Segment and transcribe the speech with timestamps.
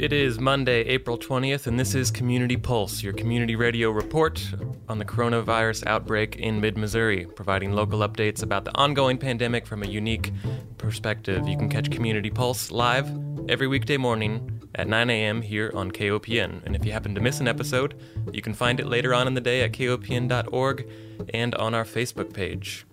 [0.00, 4.42] It is Monday, April 20th, and this is Community Pulse, your community radio report
[4.88, 9.82] on the coronavirus outbreak in mid Missouri, providing local updates about the ongoing pandemic from
[9.82, 10.32] a unique
[10.78, 11.46] perspective.
[11.46, 13.10] You can catch Community Pulse live
[13.50, 15.42] every weekday morning at 9 a.m.
[15.42, 16.64] here on KOPN.
[16.64, 18.00] And if you happen to miss an episode,
[18.32, 20.90] you can find it later on in the day at kopn.org
[21.34, 22.86] and on our Facebook page.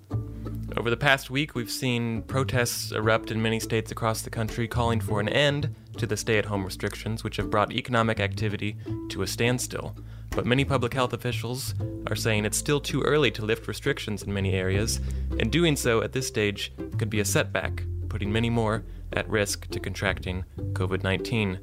[0.78, 5.00] Over the past week, we've seen protests erupt in many states across the country calling
[5.00, 8.78] for an end to the stay at home restrictions, which have brought economic activity
[9.10, 9.96] to a standstill.
[10.30, 11.74] But many public health officials
[12.06, 15.00] are saying it's still too early to lift restrictions in many areas,
[15.40, 18.84] and doing so at this stage could be a setback, putting many more
[19.14, 21.60] at risk to contracting COVID 19.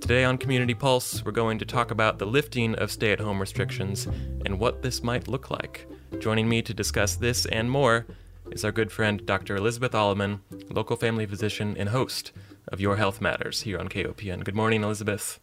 [0.00, 3.38] Today on Community Pulse, we're going to talk about the lifting of stay at home
[3.38, 4.06] restrictions
[4.46, 5.86] and what this might look like.
[6.20, 8.06] Joining me to discuss this and more
[8.50, 9.56] is our good friend Dr.
[9.56, 12.32] Elizabeth Alleman, local family physician and host
[12.68, 14.44] of Your Health Matters here on KOPN.
[14.44, 15.40] Good morning, Elizabeth.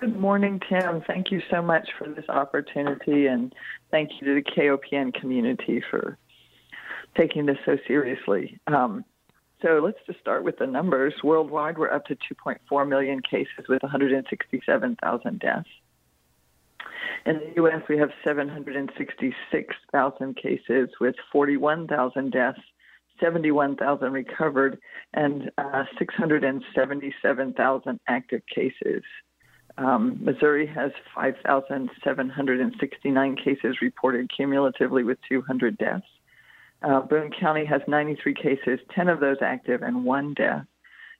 [0.00, 1.02] Good morning, Tim.
[1.06, 3.54] Thank you so much for this opportunity, and
[3.90, 6.18] thank you to the KOPN community for
[7.16, 8.58] taking this so seriously.
[8.66, 9.04] Um,
[9.62, 11.14] so let's just start with the numbers.
[11.22, 15.68] Worldwide, we're up to 2.4 million cases with 167,000 deaths.
[17.24, 22.58] In the U.S., we have 766,000 cases with 41,000 deaths,
[23.20, 24.80] 71,000 recovered,
[25.14, 29.04] and uh, 677,000 active cases.
[29.78, 36.02] Um, Missouri has 5,769 cases reported cumulatively with 200 deaths.
[36.82, 40.66] Uh, Boone County has 93 cases, 10 of those active, and one death.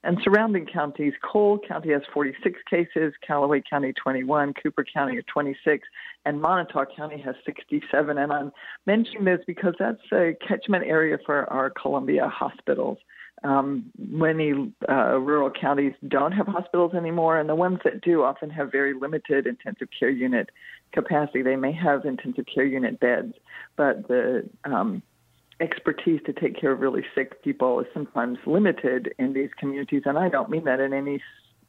[0.05, 5.87] And surrounding counties, Cole County has 46 cases, Callaway County 21, Cooper County 26,
[6.25, 8.19] and Moniteau County has 67.
[8.19, 8.53] And I'm
[8.87, 12.99] mentioning this because that's a catchment area for our Columbia hospitals.
[13.45, 18.51] Um, many uh, rural counties don't have hospitals anymore, and the ones that do often
[18.51, 20.51] have very limited intensive care unit
[20.93, 21.43] capacity.
[21.43, 23.35] They may have intensive care unit beds,
[23.77, 25.03] but the um,
[25.61, 30.19] expertise to take care of really sick people is sometimes limited in these communities, and
[30.19, 31.21] I don't mean that in any.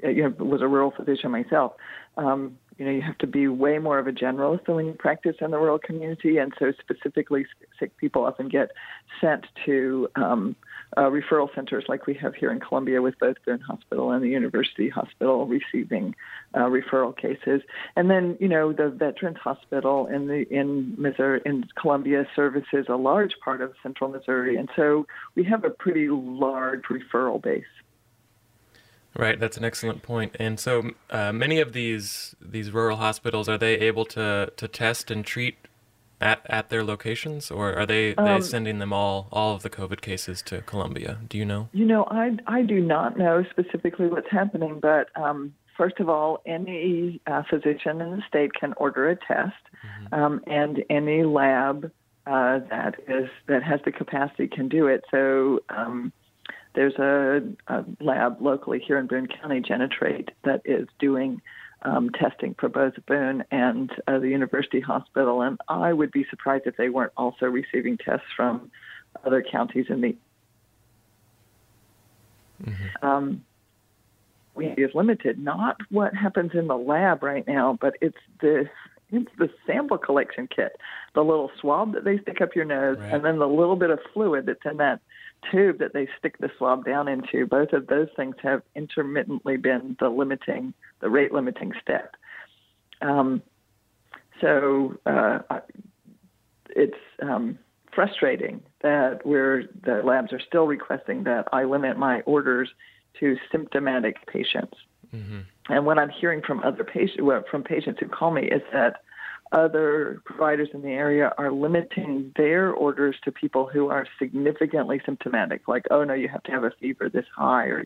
[0.04, 1.74] You know, was a rural physician myself.
[2.18, 4.94] Um, you know, you have to be way more of a generalist than when you
[4.94, 7.46] practice in the rural community, and so specifically
[7.80, 8.72] sick people often get
[9.22, 10.56] sent to um,
[10.98, 14.30] uh, referral centers like we have here in Columbia with both Boone Hospital and the
[14.30, 16.16] University Hospital receiving
[16.54, 17.62] uh, referral cases.
[17.96, 22.96] And then, you know, the Veterans Hospital in the in Missouri in Columbia services a
[22.96, 25.06] large part of Central Missouri, and so
[25.36, 27.64] we have a pretty large referral base.
[29.16, 30.36] Right, that's an excellent point.
[30.40, 35.12] And so, uh, many of these these rural hospitals are they able to to test
[35.12, 35.56] and treat
[36.22, 39.69] at at their locations, or are they um, they sending them all all of the
[39.69, 41.19] COVID cases to Columbia?
[41.28, 41.69] Do you know?
[41.74, 46.41] You know, I I do not know specifically what's happening, but um, first of all,
[46.46, 49.53] any uh, physician in the state can order a test,
[49.85, 50.13] mm-hmm.
[50.13, 51.91] um, and any lab
[52.25, 55.03] uh, that is that has the capacity can do it.
[55.12, 55.59] So.
[55.69, 56.12] Um,
[56.75, 61.40] there's a, a lab locally here in Boone County, Genetrate, that is doing
[61.84, 66.66] um, testing for both Boone and uh, the University Hospital, and I would be surprised
[66.66, 68.72] if they weren't also receiving tests from
[69.26, 70.16] other counties in the.
[72.64, 73.06] Mm-hmm.
[73.06, 73.46] Um,
[74.56, 78.70] we is limited, not what happens in the lab right now, but it's the
[79.12, 80.76] it's the sample collection kit,
[81.14, 83.14] the little swab that they stick up your nose, right.
[83.14, 85.02] and then the little bit of fluid that's in that
[85.52, 87.46] tube that they stick the swab down into.
[87.46, 92.16] Both of those things have intermittently been the limiting, the rate limiting step.
[93.02, 93.44] Um,
[94.41, 95.40] so uh,
[96.69, 97.59] it's um,
[97.94, 102.69] frustrating that we're the labs are still requesting that I limit my orders
[103.19, 104.78] to symptomatic patients.
[105.13, 105.42] Mm-hmm.
[105.69, 109.01] And what I'm hearing from other patients, well, from patients who call me, is that
[109.51, 115.68] other providers in the area are limiting their orders to people who are significantly symptomatic,
[115.68, 117.86] like, oh no, you have to have a fever this high, or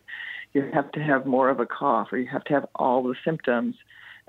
[0.58, 3.16] you have to have more of a cough, or you have to have all the
[3.24, 3.76] symptoms.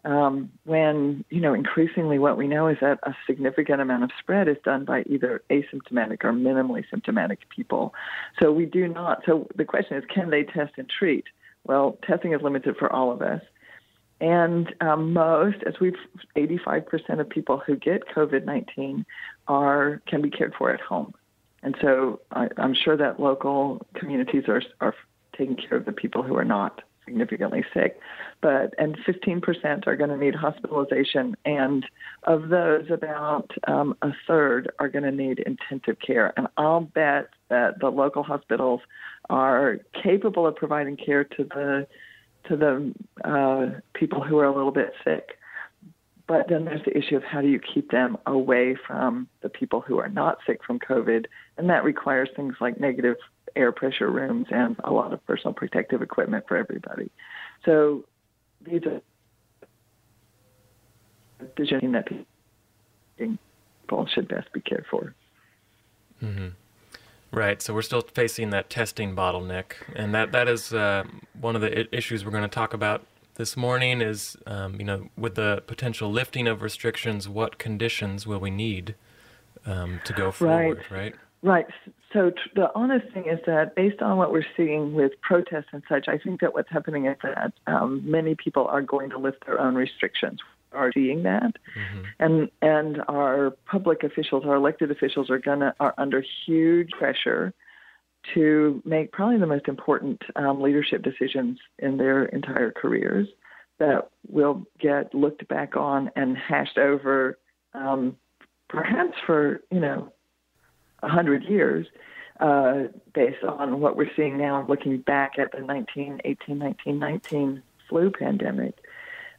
[0.04, 4.46] Um, when, you know, increasingly what we know is that a significant amount of spread
[4.46, 7.94] is done by either asymptomatic or minimally symptomatic people.
[8.40, 11.24] So we do not, so the question is, can they test and treat?
[11.64, 13.42] Well, testing is limited for all of us.
[14.20, 15.94] And um, most, as we've,
[16.36, 19.04] 85% of people who get COVID 19
[19.48, 21.14] are can be cared for at home.
[21.62, 24.94] And so I, am sure that local communities are, are
[25.38, 27.98] taking care of the people who are not significantly sick.
[28.40, 31.36] But, and 15% are going to need hospitalization.
[31.44, 31.84] And
[32.24, 36.32] of those, about um, a third are going to need intensive care.
[36.36, 38.80] And I'll bet that the local hospitals
[39.30, 41.86] are capable of providing care to the
[42.48, 42.94] to the
[43.28, 45.38] uh, people who are a little bit sick.
[46.26, 49.80] But then there's the issue of how do you keep them away from the people
[49.80, 51.26] who are not sick from COVID,
[51.58, 53.16] and that requires things like negative
[53.56, 57.10] air pressure rooms and a lot of personal protective equipment for everybody.
[57.64, 58.04] So
[58.64, 59.00] these are
[61.56, 62.08] decisions that
[63.18, 65.14] people should best be cared for.
[66.22, 66.48] Mm-hmm.
[67.30, 67.60] Right.
[67.60, 71.04] So we're still facing that testing bottleneck, and that that is uh,
[71.38, 73.04] one of the issues we're going to talk about
[73.34, 74.00] this morning.
[74.00, 78.94] Is um, you know with the potential lifting of restrictions, what conditions will we need
[79.66, 80.86] um, to go forward?
[80.90, 80.98] Right.
[80.98, 81.14] Right.
[81.42, 81.66] Right.
[82.12, 85.82] So t- the honest thing is that based on what we're seeing with protests and
[85.88, 89.46] such, I think that what's happening is that um, many people are going to lift
[89.46, 90.40] their own restrictions
[90.72, 92.02] are seeing that, mm-hmm.
[92.18, 97.52] and and our public officials, our elected officials, are gonna are under huge pressure
[98.34, 103.28] to make probably the most important um, leadership decisions in their entire careers
[103.78, 107.38] that will get looked back on and hashed over,
[107.74, 108.16] um,
[108.68, 110.12] perhaps for you know
[111.02, 111.86] a hundred years.
[112.40, 112.84] Uh,
[113.14, 118.76] based on what we're seeing now, looking back at the 1918, 1919 flu pandemic,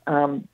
[0.06, 0.46] um,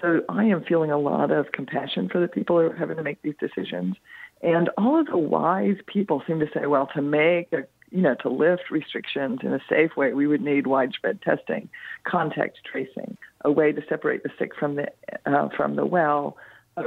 [0.00, 3.04] so I am feeling a lot of compassion for the people who are having to
[3.04, 3.94] make these decisions.
[4.42, 8.14] And all of the wise people seem to say, well, to make a you know,
[8.22, 11.68] to lift restrictions in a safe way, we would need widespread testing,
[12.04, 14.86] contact tracing, a way to separate the sick from the
[15.26, 16.38] uh, from the well,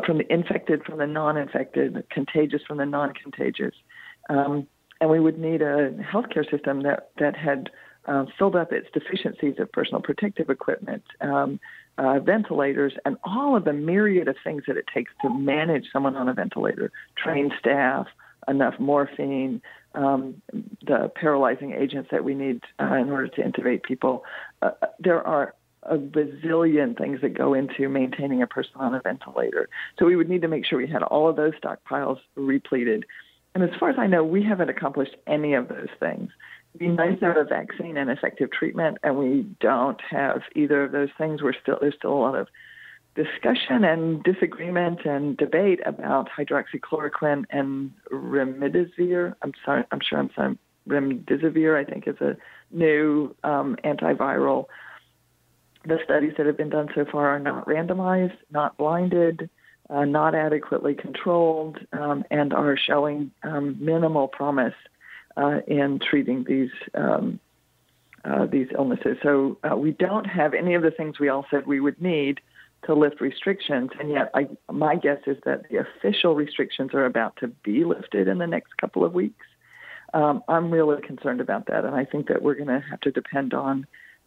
[0.05, 3.75] from the infected from the non-infected, contagious from the non-contagious,
[4.29, 4.67] um,
[5.01, 7.69] and we would need a healthcare system that that had
[8.07, 11.59] uh, filled up its deficiencies of personal protective equipment, um,
[11.97, 16.15] uh, ventilators, and all of the myriad of things that it takes to manage someone
[16.15, 18.07] on a ventilator, trained staff,
[18.47, 19.61] enough morphine,
[19.95, 20.41] um,
[20.85, 24.23] the paralyzing agents that we need uh, in order to intubate people.
[24.61, 25.55] Uh, there are
[25.85, 29.69] a bazillion things that go into maintaining a person on a ventilator.
[29.99, 33.05] So we would need to make sure we had all of those stockpiles repleted.
[33.53, 36.29] And as far as I know, we haven't accomplished any of those things
[36.77, 40.91] be nice to have a vaccine and effective treatment, and we don't have either of
[40.91, 41.41] those things.
[41.41, 42.47] We're still there's still a lot of
[43.15, 49.35] discussion and disagreement and debate about hydroxychloroquine and remdesivir.
[49.41, 50.57] I'm sorry, I'm sure I'm saying
[50.87, 51.79] remdesivir.
[51.79, 52.35] I think is a
[52.71, 54.65] new um, antiviral.
[55.85, 59.49] The studies that have been done so far are not randomized, not blinded,
[59.89, 64.73] uh, not adequately controlled, um, and are showing um, minimal promise
[65.37, 67.39] uh, in treating these um,
[68.23, 69.17] uh, these illnesses.
[69.21, 72.41] So uh, we don't have any of the things we all said we would need
[72.85, 77.35] to lift restrictions, and yet I, my guess is that the official restrictions are about
[77.37, 79.45] to be lifted in the next couple of weeks.
[80.13, 83.11] Um, I'm really concerned about that, and I think that we're going to have to
[83.11, 83.85] depend on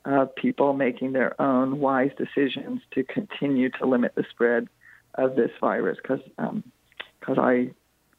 [0.08, 4.68] uh, people making their own wise decisions to continue to limit the spread
[5.14, 6.64] of this virus, because um,
[7.26, 7.70] I,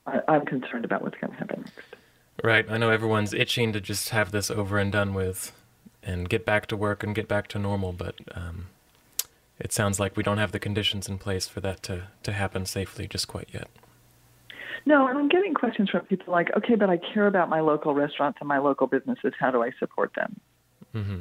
[0.06, 1.95] I I'm concerned about what's going to happen next.
[2.44, 2.65] Right.
[2.69, 5.51] I know everyone's itching to just have this over and done with
[6.01, 8.68] and get back to work and get back to normal, but um,
[9.59, 12.66] it sounds like we don't have the conditions in place for that to, to happen
[12.66, 13.68] safely just quite yet.
[14.85, 17.94] No, and I'm getting questions from people like, okay, but I care about my local
[17.94, 19.33] restaurants and my local businesses.
[19.37, 20.40] How do I support them?
[20.95, 21.19] Mm-hmm.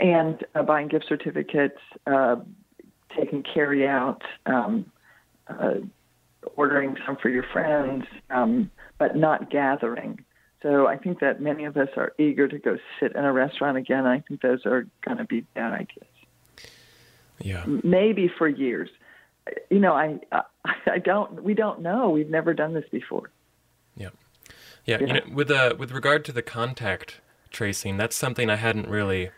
[0.00, 2.36] And uh, buying gift certificates, uh,
[3.16, 4.90] taking carry out, um,
[5.46, 5.74] uh,
[6.56, 10.24] ordering some for your friends, um, but not gathering.
[10.62, 13.76] So I think that many of us are eager to go sit in a restaurant
[13.76, 14.06] again.
[14.06, 16.06] I think those are going to be bad ideas.
[17.38, 17.64] Yeah.
[17.66, 18.90] Maybe for years.
[19.70, 20.18] You know, I,
[20.86, 21.42] I don't.
[21.42, 22.10] We don't know.
[22.10, 23.30] We've never done this before.
[23.96, 24.10] Yeah.
[24.84, 24.98] Yeah.
[25.00, 25.06] yeah.
[25.06, 29.30] You know, with uh, with regard to the contact tracing, that's something I hadn't really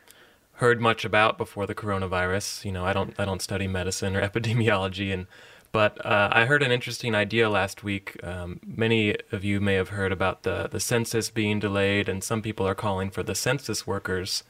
[0.54, 2.64] heard much about before the coronavirus.
[2.64, 5.26] You know, I don't I don't study medicine or epidemiology, and
[5.72, 8.22] but uh, I heard an interesting idea last week.
[8.22, 12.42] Um, many of you may have heard about the, the census being delayed, and some
[12.42, 14.44] people are calling for the census workers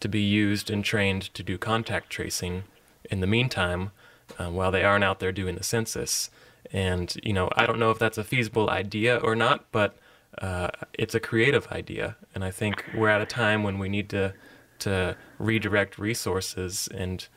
[0.00, 2.64] to be used and trained to do contact tracing
[3.08, 3.92] in the meantime
[4.38, 6.28] um, while they aren't out there doing the census.
[6.72, 9.96] And, you know, I don't know if that's a feasible idea or not, but
[10.38, 12.16] uh, it's a creative idea.
[12.34, 14.34] And I think we're at a time when we need to,
[14.84, 17.28] to redirect resources and,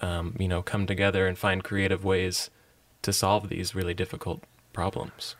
[0.00, 2.50] um, you know, come together and find creative ways
[3.02, 4.42] to solve these really difficult
[4.72, 5.36] problems.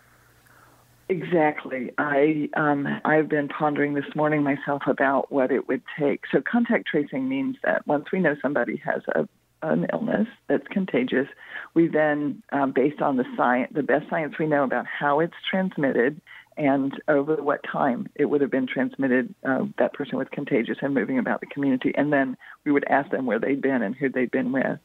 [1.09, 1.93] Exactly.
[1.99, 6.23] I um, I've been pondering this morning myself about what it would take.
[6.33, 9.29] So contact tracing means that once we know somebody has a
[9.63, 11.29] an illness that's contagious,
[11.75, 15.35] we then, um, based on the science, the best science we know about how it's
[15.49, 16.21] transmitted
[16.57, 20.93] and over what time it would have been transmitted, uh, that person was contagious and
[20.95, 21.93] moving about the community.
[21.97, 24.79] And then we would ask them where they'd been and who they'd been with.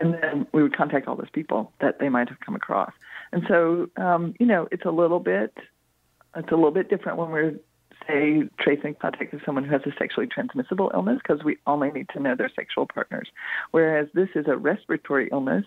[0.00, 2.92] And then we would contact all those people that they might have come across.
[3.32, 5.56] And so, um, you know, it's a little bit,
[6.36, 7.54] it's a little bit different when we're
[8.08, 12.08] say tracing contact with someone who has a sexually transmissible illness because we only need
[12.10, 13.28] to know their sexual partners.
[13.70, 15.64] Whereas this is a respiratory illness,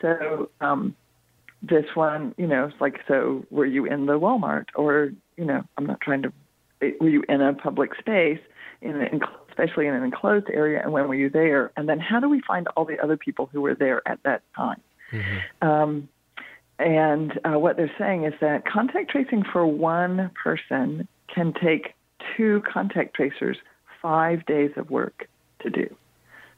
[0.00, 0.96] so um,
[1.62, 5.62] this one, you know, it's like, so were you in the Walmart or, you know,
[5.78, 6.32] I'm not trying to,
[7.00, 8.40] were you in a public space,
[8.80, 11.70] in an, especially in an enclosed area, and when were you there?
[11.76, 14.42] And then how do we find all the other people who were there at that
[14.56, 14.80] time?
[15.12, 15.68] Mm-hmm.
[15.68, 16.08] Um,
[16.78, 21.94] and uh, what they're saying is that contact tracing for one person can take
[22.36, 23.56] two contact tracers
[24.00, 25.28] five days of work
[25.60, 25.94] to do.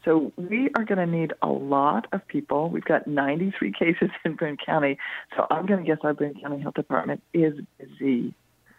[0.04, 2.68] So we are going to need a lot of people.
[2.68, 4.98] We've got 93 cases in Boone County.
[5.36, 8.34] So I'm going to guess our Boone County Health Department is busy.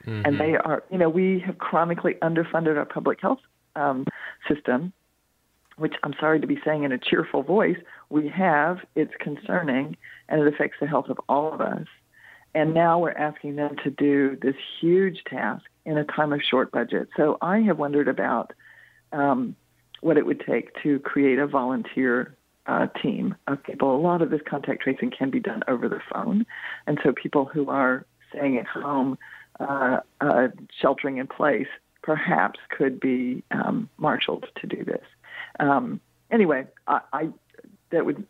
[0.06, 0.22] Mm-hmm.
[0.24, 3.39] And they are, you know, we have chronically underfunded our public health
[3.75, 4.06] um,
[4.48, 4.94] system,
[5.77, 7.77] which I'm sorry to be saying in a cheerful voice,
[8.10, 8.80] we have.
[8.96, 9.98] It's concerning
[10.30, 11.88] and it affects the health of all of us.
[12.54, 16.72] And now we're asking them to do this huge task in a time of short
[16.72, 17.10] budget.
[17.15, 18.54] So I have wondered about
[19.12, 19.56] um,
[20.01, 22.36] what it would take to create a volunteer
[22.68, 23.96] uh, team of people.
[23.96, 26.46] A lot of this contact tracing can be done over the phone,
[26.88, 29.18] and so people who are staying at home,
[29.60, 30.48] uh, uh,
[30.82, 31.68] sheltering in place,
[32.01, 35.06] perhaps could be um, marshaled to do this.
[35.60, 36.01] Um,
[36.32, 37.30] anyway, I, I
[37.92, 38.25] that would.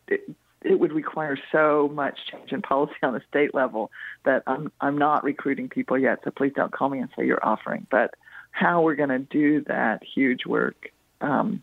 [0.66, 3.92] It, would require so much change in policy on the state level
[4.24, 6.20] that I'm I'm not recruiting people yet.
[6.24, 7.88] So please don't call me and say you're offering.
[7.90, 8.16] But
[8.52, 10.92] how we're going to do that huge work,
[11.22, 11.62] um,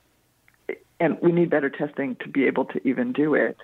[1.00, 3.56] and we need better testing to be able to even do it.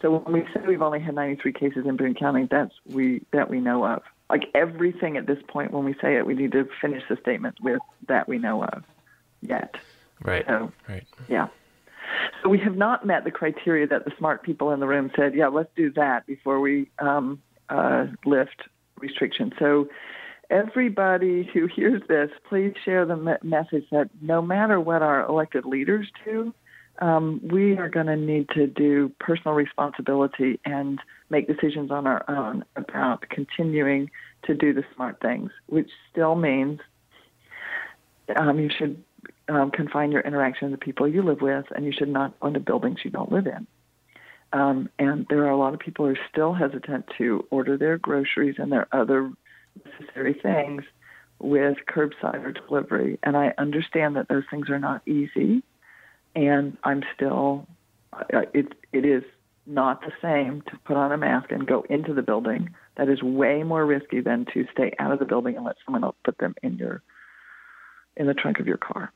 [0.00, 3.48] So when we say we've only had 93 cases in Boone County, that's we that
[3.48, 4.02] we know of.
[4.28, 7.56] Like everything at this point, when we say it, we need to finish the statement
[7.62, 8.84] with that we know of
[9.40, 9.76] yet.
[10.22, 10.44] Right.
[10.46, 11.04] So, right.
[11.28, 11.48] Yeah.
[12.42, 15.34] So we have not met the criteria that the smart people in the room said,
[15.34, 18.62] yeah, let's do that before we um, uh, lift
[18.98, 19.52] restrictions.
[19.58, 19.88] So
[20.50, 25.64] everybody who hears this, please share the me- message that no matter what our elected
[25.64, 26.54] leaders do,
[27.00, 32.24] um, we are going to need to do personal responsibility and make decisions on our
[32.28, 34.10] own about continuing
[34.44, 36.80] to do the smart things, which still means
[38.36, 39.02] um, you should
[39.48, 42.48] um, confine your interaction to the people you live with, and you should not go
[42.48, 43.66] into buildings you don't live in.
[44.52, 47.98] Um, and there are a lot of people who are still hesitant to order their
[47.98, 49.32] groceries and their other
[49.84, 50.84] necessary things
[51.40, 53.18] with curbside or delivery.
[53.22, 55.62] And I understand that those things are not easy,
[56.34, 57.66] and I'm still
[58.30, 59.24] it it is
[59.66, 62.70] not the same to put on a mask and go into the building.
[62.96, 66.04] That is way more risky than to stay out of the building and let someone
[66.04, 67.02] else put them in your
[68.16, 69.12] in the trunk of your car.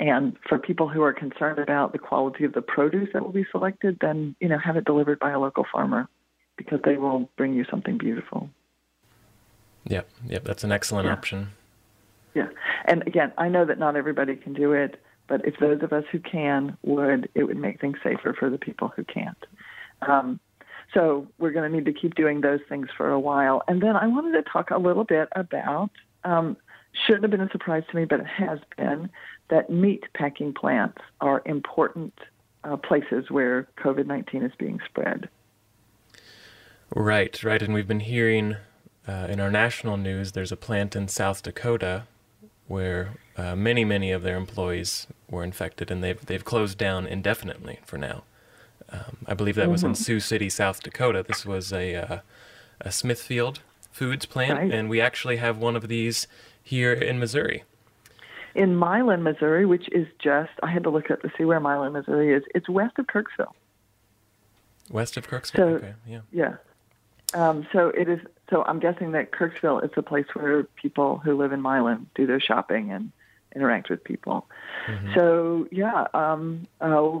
[0.00, 3.46] And for people who are concerned about the quality of the produce that will be
[3.50, 6.08] selected, then you know have it delivered by a local farmer
[6.56, 8.50] because they will bring you something beautiful.
[9.84, 11.12] Yep, yep, that's an excellent yeah.
[11.12, 11.48] option.
[12.34, 12.48] Yeah,
[12.84, 16.04] and again, I know that not everybody can do it, but if those of us
[16.10, 19.46] who can would, it would make things safer for the people who can't.
[20.02, 20.40] Um,
[20.94, 23.62] so we're going to need to keep doing those things for a while.
[23.68, 25.90] And then I wanted to talk a little bit about
[26.24, 26.56] um,
[26.92, 29.10] shouldn't have been a surprise to me, but it has been
[29.50, 32.12] that meat packing plants are important
[32.64, 35.28] uh, places where COVID 19 is being spread.
[36.94, 37.62] Right, right.
[37.62, 38.56] And we've been hearing
[39.06, 42.04] uh, in our national news there's a plant in South Dakota
[42.66, 47.78] where uh, many, many of their employees were infected and they've, they've closed down indefinitely
[47.84, 48.24] for now.
[48.90, 49.72] Um, I believe that mm-hmm.
[49.72, 50.02] was in mm-hmm.
[50.02, 51.24] Sioux City, South Dakota.
[51.26, 52.18] This was a, uh,
[52.80, 54.72] a Smithfield Foods plant, right.
[54.72, 56.26] and we actually have one of these
[56.62, 57.64] here in Missouri
[58.58, 61.92] in Milan, Missouri, which is just, I had to look up to see where Milan,
[61.92, 62.42] Missouri is.
[62.54, 63.54] It's west of Kirksville.
[64.90, 65.56] West of Kirksville?
[65.56, 66.20] So, okay, yeah.
[66.32, 66.54] Yeah.
[67.34, 71.36] Um, so it is, so I'm guessing that Kirksville is the place where people who
[71.36, 73.12] live in Milan do their shopping and
[73.54, 74.46] interact with people.
[74.88, 75.14] Mm-hmm.
[75.14, 77.20] So, yeah, um, uh,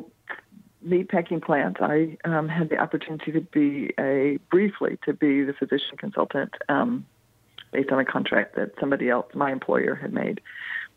[0.82, 1.76] meat packing plant.
[1.80, 7.06] I um, had the opportunity to be a, briefly, to be the physician consultant um,
[7.70, 10.40] based on a contract that somebody else, my employer, had made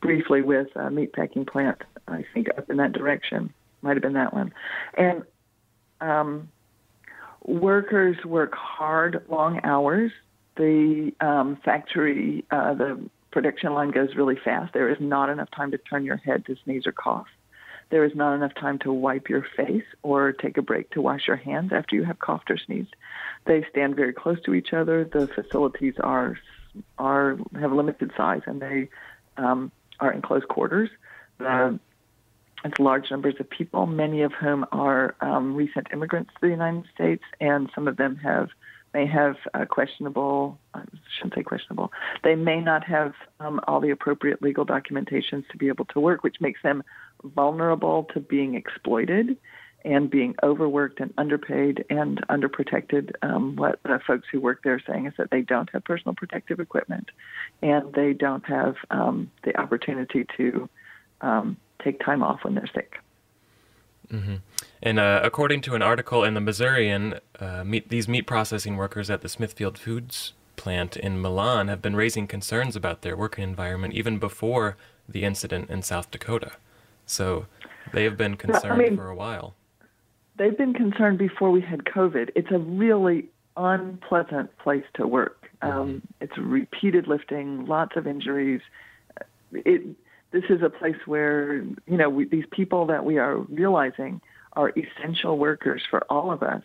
[0.02, 1.82] briefly with a meatpacking plant.
[2.08, 4.54] I think up in that direction might have been that one,
[4.98, 5.24] and
[6.02, 6.50] um,
[7.46, 10.12] workers work hard, long hours.
[10.58, 14.74] The um, factory, uh, the production line goes really fast.
[14.74, 17.28] There is not enough time to turn your head to sneeze or cough.
[17.90, 21.28] there is not enough time to wipe your face or take a break to wash
[21.28, 22.96] your hands after you have coughed or sneezed.
[23.46, 25.04] They stand very close to each other.
[25.04, 26.38] The facilities are
[26.98, 28.90] are have limited size and they
[29.38, 30.90] um, are in close quarters.
[31.40, 31.74] Uh,
[32.64, 36.84] it's large numbers of people, many of whom are um, recent immigrants to the United
[36.94, 38.50] States, and some of them have
[38.94, 40.82] may have uh, questionable, I
[41.16, 41.94] shouldn't say questionable,
[42.26, 46.24] they may not have um, all the appropriate legal documentations to be able to work,
[46.24, 46.84] which makes them
[47.24, 49.38] vulnerable to being exploited
[49.84, 53.12] and being overworked and underpaid and underprotected.
[53.22, 56.16] Um, what the folks who work there are saying is that they don't have personal
[56.16, 57.10] protective equipment
[57.62, 60.70] and they don't have um, the opportunity to
[61.22, 62.98] um, take time off when they're sick.
[64.12, 64.36] Mm-hmm.
[64.84, 69.10] And uh, according to an article in the Missourian, uh, meat, these meat processing workers
[69.10, 73.94] at the Smithfield Foods plant in Milan have been raising concerns about their working environment
[73.94, 74.76] even before
[75.08, 76.52] the incident in South Dakota.
[77.06, 77.48] So
[77.94, 79.56] they have been concerned I mean, for a while.
[80.42, 82.32] They've been concerned before we had COVID.
[82.36, 85.52] It's a really unpleasant place to work.
[85.62, 88.62] Um, it's repeated lifting, lots of injuries.
[89.52, 89.96] It
[90.32, 94.20] this is a place where you know we, these people that we are realizing
[94.54, 96.64] are essential workers for all of us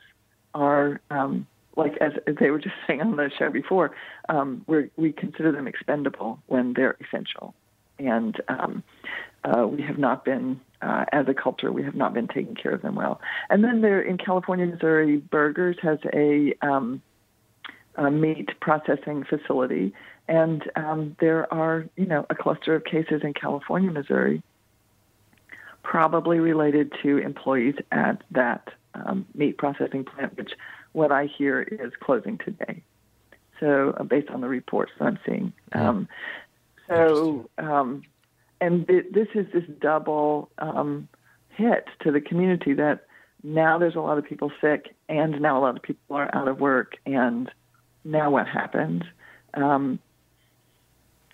[0.54, 3.90] are um, like as, as, they were just saying on the show before
[4.30, 4.64] um,
[4.96, 7.52] we consider them expendable when they're essential
[7.98, 8.82] and um,
[9.46, 12.72] uh, we have not been uh, as a culture we have not been taking care
[12.72, 17.00] of them well and then there in California Missouri Burgers has a, um,
[17.94, 19.94] a meat processing facility
[20.28, 24.42] and um, there are, you know, a cluster of cases in California, Missouri,
[25.82, 30.52] probably related to employees at that um, meat processing plant, which
[30.92, 32.82] what I hear is closing today.
[33.60, 35.52] So, uh, based on the reports that I'm seeing.
[35.72, 36.08] Um,
[36.88, 38.02] so, um,
[38.60, 41.08] and it, this is this double um,
[41.50, 43.06] hit to the community that
[43.42, 46.48] now there's a lot of people sick, and now a lot of people are out
[46.48, 47.50] of work, and
[48.04, 49.02] now what happens?
[49.54, 49.98] Um,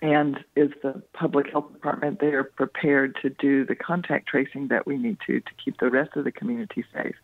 [0.02, 4.98] and is the public health department there prepared to do the contact tracing that we
[4.98, 7.14] need to to keep the rest of the community safe?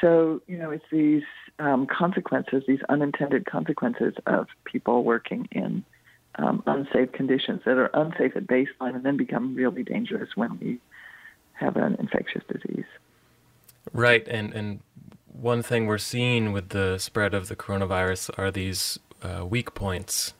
[0.00, 1.24] So you know, it's these
[1.58, 5.84] um, consequences, these unintended consequences of people working in
[6.36, 10.78] um, unsafe conditions that are unsafe at baseline and then become really dangerous when we
[11.52, 12.86] have an infectious disease.
[13.92, 14.80] Right, and and
[15.26, 20.34] one thing we're seeing with the spread of the coronavirus are these uh, weak points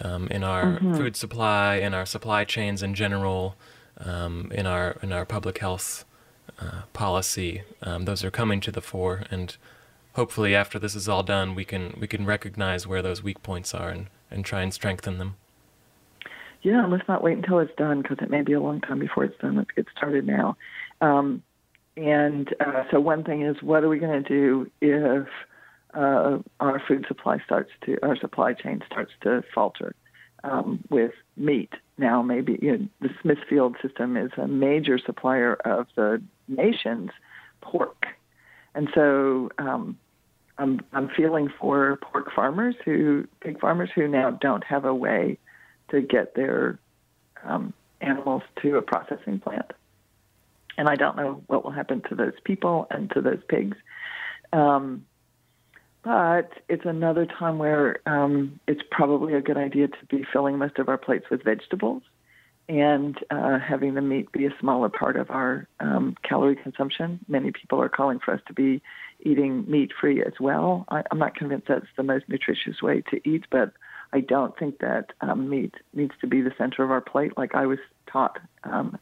[0.00, 0.94] um, in our mm-hmm.
[0.94, 3.54] food supply, in our supply chains in general,
[3.98, 6.04] um, in our in our public health
[6.58, 7.62] uh, policy.
[7.82, 9.56] Um, those are coming to the fore, and
[10.14, 13.74] hopefully, after this is all done, we can we can recognize where those weak points
[13.74, 15.36] are and, and try and strengthen them.
[16.62, 19.24] Yeah, let's not wait until it's done because it may be a long time before
[19.24, 19.56] it's done.
[19.56, 20.56] Let's get started now.
[21.00, 21.42] Um,
[21.96, 25.26] and uh, so, one thing is, what are we going to do if
[25.94, 29.94] uh, our food supply starts to, our supply chain starts to falter
[30.44, 31.72] um, with meat.
[31.98, 37.10] Now, maybe you know, the Smithfield system is a major supplier of the nation's
[37.60, 38.06] pork,
[38.74, 39.98] and so um,
[40.58, 45.38] I'm I'm feeling for pork farmers who pig farmers who now don't have a way
[45.90, 46.78] to get their
[47.44, 49.72] um, animals to a processing plant,
[50.76, 53.76] and I don't know what will happen to those people and to those pigs.
[54.52, 55.06] Um,
[56.02, 60.78] but it's another time where um, it's probably a good idea to be filling most
[60.78, 62.02] of our plates with vegetables
[62.70, 67.18] and uh, having the meat be a smaller part of our um, calorie consumption.
[67.26, 68.80] Many people are calling for us to be
[69.18, 70.84] eating meat free as well.
[70.88, 73.72] I, am not convinced that's the most nutritious way to eat, but
[74.12, 77.36] I don't think that um, meat needs to be the center of our plate.
[77.36, 78.96] Like I was taught um,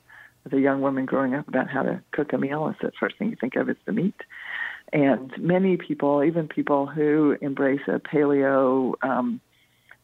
[0.47, 3.19] as a young woman growing up about how to cook a meal, it's the first
[3.19, 4.17] thing you think of is the meat.
[4.95, 9.43] And many people, even people who embrace a paleo um,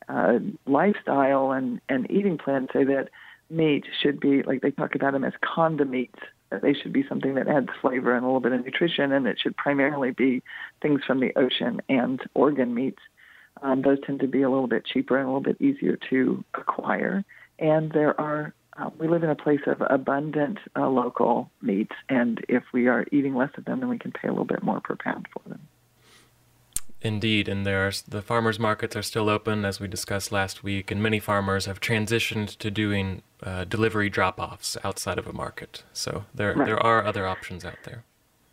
[0.06, 3.08] uh, lifestyle and, and eating plan, say that
[3.50, 6.18] meat should be like they talk about them as condiments.
[6.50, 9.26] That they should be something that adds flavor and a little bit of nutrition, and
[9.26, 10.42] it should primarily be
[10.82, 13.00] things from the ocean and organ meats.
[13.62, 16.44] Um, those tend to be a little bit cheaper and a little bit easier to
[16.54, 17.24] acquire.
[17.58, 22.44] And there are uh, we live in a place of abundant uh, local meats, and
[22.48, 24.80] if we are eating less of them, then we can pay a little bit more
[24.80, 25.60] per pound for them.
[27.00, 31.02] Indeed, and there's the farmers markets are still open, as we discussed last week, and
[31.02, 35.84] many farmers have transitioned to doing uh, delivery drop-offs outside of a market.
[35.92, 36.66] So there right.
[36.66, 38.04] there are other options out there.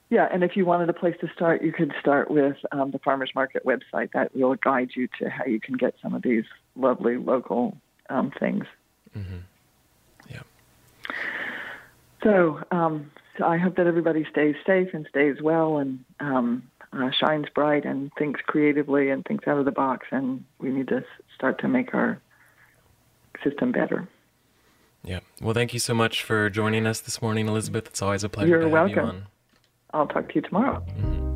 [0.10, 2.99] Yeah, and if you wanted a place to start, you could start with um, the
[2.99, 4.12] farmers market website.
[4.13, 6.43] That will guide you to how you can get some of these
[6.75, 7.77] lovely local
[8.10, 8.65] um, things.
[9.17, 9.38] Mm-hmm.
[12.23, 13.12] So, um,
[13.43, 18.12] I hope that everybody stays safe and stays well and um, uh, shines bright and
[18.17, 20.08] thinks creatively and thinks out of the box.
[20.12, 21.04] And we need to
[21.36, 22.19] start to make our
[23.43, 24.08] system better.
[25.03, 25.19] Yeah.
[25.41, 27.87] Well, thank you so much for joining us this morning, Elizabeth.
[27.87, 28.95] It's always a pleasure You're to have welcome.
[28.95, 29.25] you on.
[29.93, 30.83] I'll talk to you tomorrow.
[30.97, 31.31] Mm-hmm.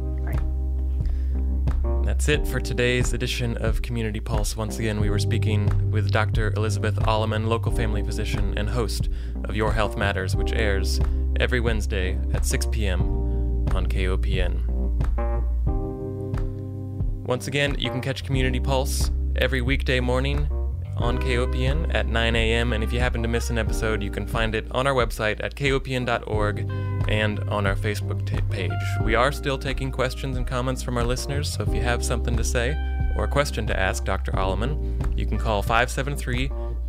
[2.06, 4.56] That's it for today's edition of Community Pulse.
[4.56, 6.54] Once again, we were speaking with Dr.
[6.56, 9.10] Elizabeth Alleman, local family physician and host
[9.46, 11.00] of Your Health Matters, which airs
[11.40, 13.02] every Wednesday at 6 p.m.
[13.74, 14.62] on KOPN.
[17.26, 20.48] Once again, you can catch Community Pulse every weekday morning
[20.98, 22.74] on KOPN at 9 a.m.
[22.74, 25.44] And if you happen to miss an episode, you can find it on our website
[25.44, 26.70] at kopn.org
[27.08, 28.72] and on our Facebook t- page.
[29.04, 32.36] We are still taking questions and comments from our listeners, so if you have something
[32.38, 32.72] to say
[33.16, 34.32] or a question to ask Dr.
[34.34, 36.46] Alleman, you can call 573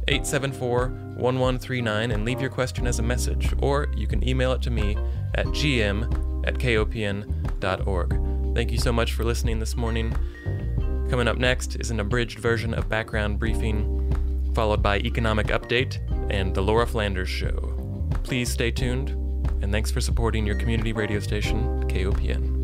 [0.09, 4.71] 874 1139 and leave your question as a message, or you can email it to
[4.71, 4.97] me
[5.35, 8.55] at gm at kopn.org.
[8.55, 10.17] Thank you so much for listening this morning.
[11.09, 16.01] Coming up next is an abridged version of Background Briefing, followed by Economic Update
[16.33, 18.09] and The Laura Flanders Show.
[18.25, 19.11] Please stay tuned,
[19.63, 22.56] and thanks for supporting your community radio station, KOPN.